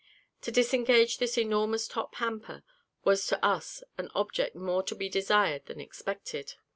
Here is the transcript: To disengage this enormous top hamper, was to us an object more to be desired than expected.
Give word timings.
To 0.41 0.51
disengage 0.51 1.19
this 1.19 1.37
enormous 1.37 1.87
top 1.87 2.15
hamper, 2.15 2.63
was 3.03 3.27
to 3.27 3.45
us 3.45 3.83
an 3.99 4.09
object 4.15 4.55
more 4.55 4.81
to 4.81 4.95
be 4.95 5.09
desired 5.09 5.67
than 5.67 5.79
expected. 5.79 6.55